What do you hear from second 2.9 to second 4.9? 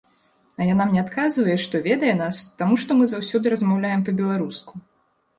мы заўсёды размаўляем па-беларуску.